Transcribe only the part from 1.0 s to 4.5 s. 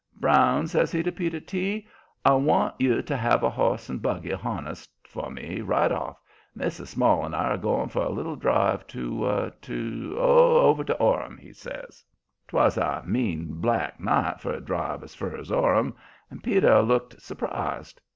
to Peter T., "I want you to have a horse and buggy